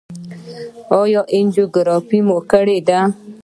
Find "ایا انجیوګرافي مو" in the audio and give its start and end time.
1.01-2.37